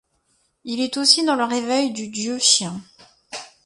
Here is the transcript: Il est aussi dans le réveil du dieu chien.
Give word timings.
Il 0.63 0.79
est 0.79 0.97
aussi 0.97 1.23
dans 1.23 1.35
le 1.35 1.43
réveil 1.43 1.91
du 1.93 2.07
dieu 2.07 2.39
chien. 2.39 2.81